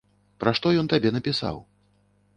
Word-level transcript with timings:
Пра 0.43 0.53
што 0.59 0.71
ён 0.79 0.89
табе 0.95 1.13
напісаў? 1.19 1.63